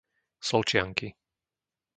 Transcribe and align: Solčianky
Solčianky 0.47 1.07